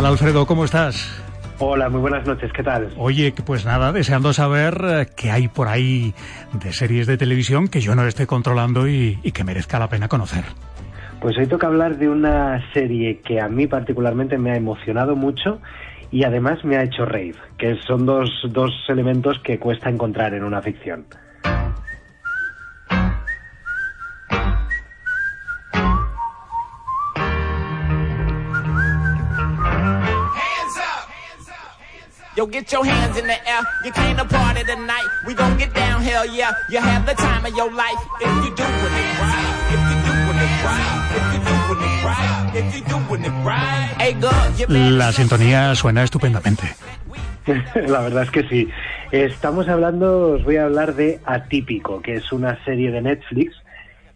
[0.00, 0.46] tal, Alfredo?
[0.46, 1.22] ¿Cómo estás?
[1.58, 2.88] Hola, muy buenas noches, ¿qué tal?
[2.96, 6.14] Oye, pues nada, deseando saber eh, qué hay por ahí
[6.54, 10.44] de series de televisión que yo no esté controlando y, que merezca la pena conocer.
[11.20, 15.60] Pues hoy toca hablar de una serie que a mí particularmente me ha emocionado mucho
[16.10, 20.44] y además me ha hecho reír, que son dos, dos elementos que cuesta encontrar en
[20.44, 21.04] una ficción.
[32.40, 33.60] Yo, get your hands in the air.
[33.84, 35.04] You came to party tonight.
[35.26, 36.54] We gon' get down, hell yeah.
[36.70, 38.00] You have the time of your life.
[38.18, 39.44] If you doing it right.
[39.74, 40.88] If you doing it right.
[41.16, 42.50] If you doing it right.
[42.56, 43.94] If you doing it right.
[43.98, 46.62] Hey, girl, La sintonía suena estupendamente.
[47.74, 48.70] La verdad es que sí.
[49.12, 53.54] Estamos hablando, os voy a hablar de Atípico, que es una serie de Netflix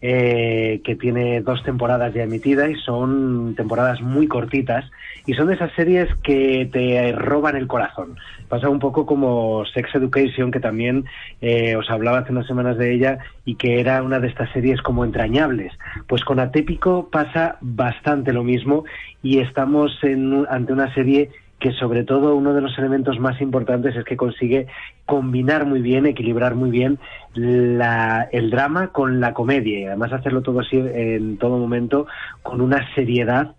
[0.01, 4.85] eh, que tiene dos temporadas ya emitidas y son temporadas muy cortitas
[5.25, 8.17] y son de esas series que te roban el corazón.
[8.47, 11.05] Pasa un poco como Sex Education, que también
[11.41, 14.81] eh, os hablaba hace unas semanas de ella y que era una de estas series
[14.81, 15.73] como entrañables.
[16.07, 18.85] Pues con Atípico pasa bastante lo mismo
[19.23, 23.95] y estamos en, ante una serie que sobre todo uno de los elementos más importantes
[23.95, 24.67] es que consigue
[25.05, 26.99] combinar muy bien, equilibrar muy bien
[27.35, 32.07] el drama con la comedia y además hacerlo todo así en todo momento
[32.43, 33.55] con una seriedad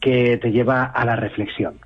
[0.00, 1.80] que te lleva a la reflexión.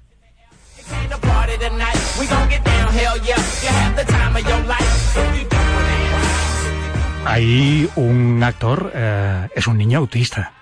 [7.24, 10.52] Ahí un actor eh, es un niño autista.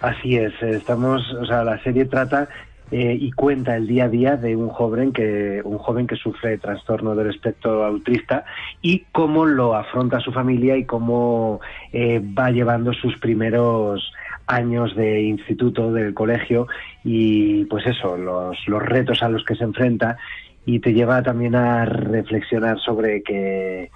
[0.00, 2.48] Así es, estamos, o sea, la serie trata
[2.90, 6.58] eh, y cuenta el día a día de un joven que un joven que sufre
[6.58, 8.44] trastorno del espectro autista
[8.80, 11.60] y cómo lo afronta su familia y cómo
[11.92, 14.12] eh, va llevando sus primeros
[14.46, 16.68] años de instituto del colegio
[17.02, 20.16] y pues eso los, los retos a los que se enfrenta
[20.64, 23.90] y te lleva también a reflexionar sobre que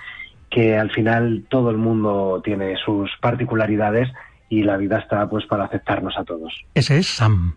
[0.51, 4.09] que al final todo el mundo tiene sus particularidades
[4.49, 6.53] y la vida está pues para aceptarnos a todos.
[6.75, 7.57] Ese es Sam.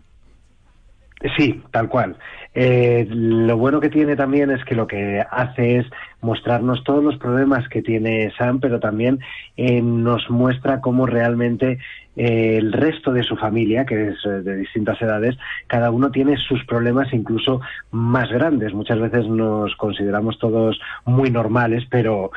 [1.36, 2.16] Sí, tal cual.
[2.54, 5.86] Eh, lo bueno que tiene también es que lo que hace es
[6.24, 9.20] mostrarnos todos los problemas que tiene Sam, pero también
[9.56, 11.78] eh, nos muestra cómo realmente
[12.16, 15.36] eh, el resto de su familia, que es de distintas edades,
[15.66, 18.72] cada uno tiene sus problemas incluso más grandes.
[18.72, 22.30] Muchas veces nos consideramos todos muy normales, pero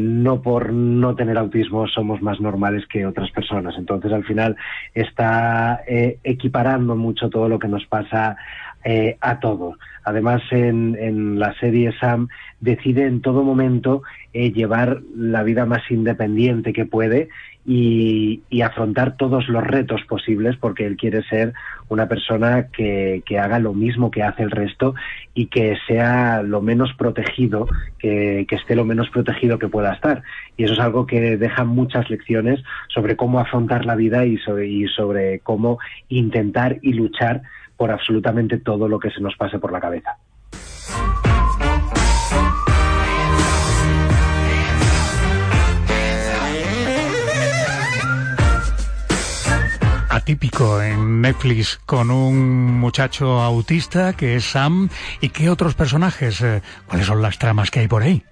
[0.00, 3.74] no por no tener autismo somos más normales que otras personas.
[3.76, 4.56] Entonces, al final,
[4.94, 8.36] está equiparando mucho todo lo que nos pasa
[8.84, 9.76] eh, a todos.
[10.04, 12.28] Además, en, la serie Sam
[12.60, 14.02] decide en todo momento
[14.32, 17.28] eh, llevar la vida más independiente que puede
[17.66, 21.52] y, afrontar todos los retos posibles porque él quiere ser
[21.88, 24.94] una persona que, haga lo mismo que hace el resto
[25.34, 27.68] y que sea lo menos protegido,
[27.98, 30.22] que, esté lo menos protegido que pueda estar.
[30.56, 35.40] Y eso es algo que deja muchas lecciones sobre cómo afrontar la vida y sobre
[35.40, 35.78] cómo
[36.08, 37.42] intentar y luchar
[37.78, 40.18] por absolutamente todo lo que se nos pase por la cabeza.
[50.10, 54.88] Atípico en Netflix con un muchacho autista que es Sam
[55.20, 58.24] y qué otros personajes, eh, cuáles son las tramas que hay por ahí.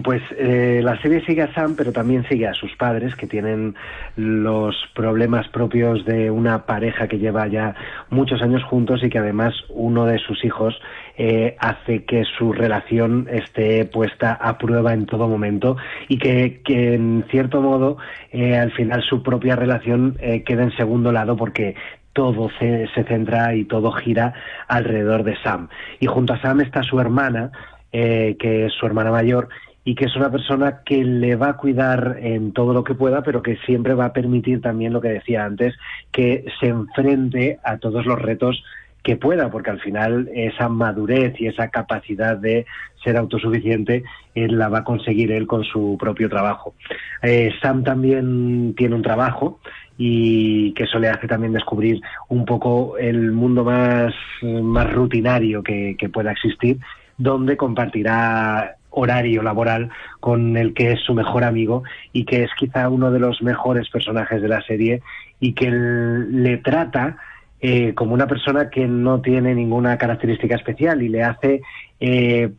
[0.00, 3.74] Pues eh, la serie sigue a Sam, pero también sigue a sus padres, que tienen
[4.16, 7.74] los problemas propios de una pareja que lleva ya
[8.08, 10.80] muchos años juntos y que además uno de sus hijos
[11.18, 15.76] eh, hace que su relación esté puesta a prueba en todo momento
[16.08, 17.98] y que, en cierto modo
[18.30, 20.16] eh, al final su propia relación
[20.46, 21.74] queda en segundo lado porque
[22.14, 24.32] todo se, se, centra y todo gira
[24.68, 25.68] alrededor de Sam.
[26.00, 27.52] Y junto a Sam está su hermana,
[27.90, 29.48] que es su hermana mayor,
[29.84, 33.22] y que es una persona que le va a cuidar en todo lo que pueda,
[33.22, 35.74] pero que siempre va a permitir también lo que decía antes,
[36.12, 38.62] que se enfrente a todos los retos
[39.02, 42.66] que pueda, porque al final esa madurez y esa capacidad de
[43.02, 46.74] ser autosuficiente él la va a conseguir él con su propio trabajo.
[47.20, 49.58] Eh, Sam también tiene un trabajo
[49.98, 55.96] y que eso le hace también descubrir un poco el mundo más, más rutinario que,
[55.98, 56.78] que pueda existir,
[57.18, 59.90] donde compartirá horario laboral
[60.20, 63.88] con el que es su mejor amigo y que es quizá uno de los mejores
[63.90, 65.02] personajes de la serie
[65.40, 67.16] y que le trata
[67.60, 71.62] eh, como una persona que no tiene ninguna característica especial y le hace
[72.00, 72.50] eh,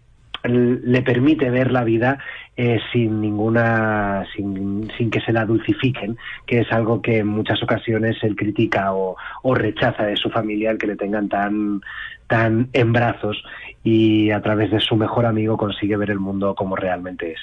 [0.43, 2.19] le permite ver la vida
[2.57, 7.61] eh, sin ninguna, sin, sin, que se la dulcifiquen, que es algo que en muchas
[7.63, 11.81] ocasiones él critica o, o rechaza de su familia el que le tengan tan,
[12.27, 13.43] tan en brazos
[13.83, 17.39] y a través de su mejor amigo consigue ver el mundo como realmente es.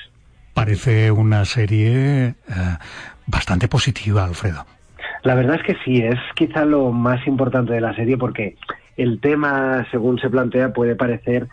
[0.55, 2.35] Parece una serie eh,
[3.26, 4.67] bastante positiva, Alfredo.
[5.23, 8.56] La verdad es que sí, es quizá lo más importante de la serie porque
[8.97, 11.49] el tema, según se plantea, puede parecer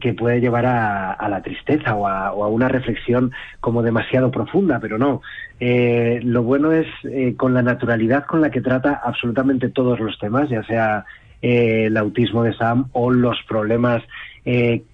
[0.00, 5.22] que puede llevar a, la tristeza o a, una reflexión como demasiado profunda, pero no.
[5.58, 10.18] Eh, lo bueno es eh, con la naturalidad con la que trata absolutamente todos los
[10.20, 11.04] temas, ya sea
[11.42, 14.02] eh, el autismo de Sam o los problemas
[14.44, 14.84] que,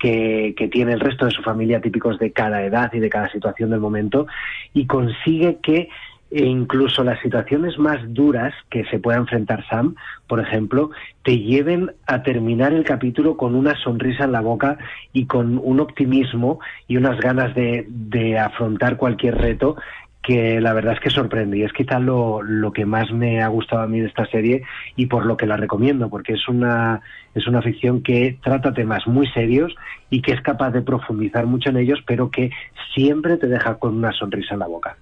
[0.56, 3.68] que, tiene el resto de su familia típicos de cada edad y de cada situación
[3.68, 4.26] del momento
[4.72, 5.90] y consigue que
[6.32, 9.94] e incluso las situaciones más duras que se pueda enfrentar Sam,
[10.26, 10.90] por ejemplo,
[11.22, 14.78] te lleven a terminar el capítulo con una sonrisa en la boca
[15.12, 16.58] y con un optimismo
[16.88, 19.76] y unas ganas de, de afrontar cualquier reto
[20.22, 23.48] que la verdad es que sorprende y es quizá lo, lo, que más me ha
[23.48, 24.62] gustado a mí de esta serie
[24.94, 27.00] y por lo que la recomiendo, porque es una,
[27.34, 29.74] es una ficción que trata temas muy serios
[30.10, 32.52] y que es capaz de profundizar mucho en ellos, pero que
[32.94, 34.96] siempre te deja con una sonrisa en la boca.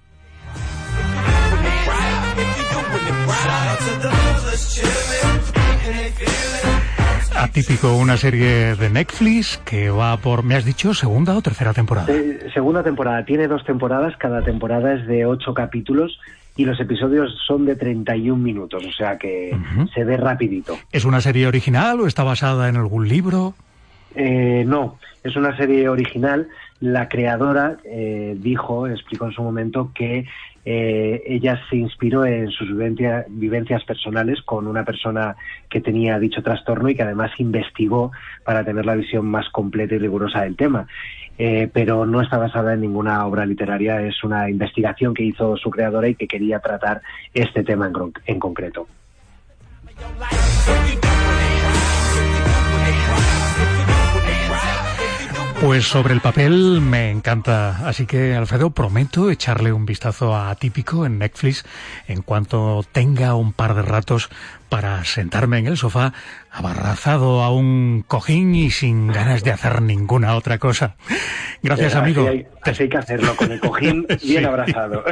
[7.35, 12.07] Atípico, una serie de Netflix que va por, me has dicho, segunda o tercera temporada.
[12.13, 16.19] Eh, segunda temporada, tiene dos temporadas, cada temporada es de ocho capítulos
[16.55, 19.57] y los episodios son de 31 minutos, o sea que
[19.93, 20.77] se ve rapidito.
[20.91, 23.55] ¿Es una serie original o está basada en algún libro?
[24.15, 26.47] Eh, no, es una serie original.
[26.79, 30.25] La creadora eh, dijo, explicó en su momento que
[30.63, 32.69] eh, ella se inspiró en sus
[33.29, 35.35] vivencias personales con una persona
[35.69, 38.11] que tenía dicho trastorno y que además investigó
[38.43, 40.87] para tener la visión más completa y rigurosa del tema.
[41.37, 45.71] Eh, pero no está basada en ninguna obra literaria, es una investigación que hizo su
[45.71, 47.01] creadora y que quería tratar
[47.33, 47.91] este tema
[48.25, 48.87] en concreto.
[55.61, 61.05] Pues sobre el papel me encanta, así que Alfredo prometo echarle un vistazo a Atípico
[61.05, 61.63] en Netflix
[62.07, 64.31] en cuanto tenga un par de ratos
[64.69, 66.13] para sentarme en el sofá
[66.51, 70.95] abarrazado a un cojín y sin ganas de hacer ninguna otra cosa.
[71.61, 72.27] Gracias, amigo.
[72.63, 75.03] Así hay, que hacerlo con el cojín bien abrazado.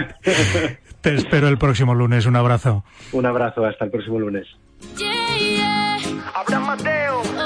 [1.02, 2.26] Te espero el próximo lunes.
[2.26, 2.84] Un abrazo.
[3.12, 3.66] Un abrazo.
[3.66, 4.48] Hasta el próximo lunes.